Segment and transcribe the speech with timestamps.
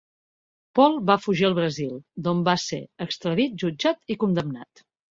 [0.79, 1.93] Paul va fugir al Brasil,
[2.29, 4.89] d'on va ser extradit, jutjat i condemnat.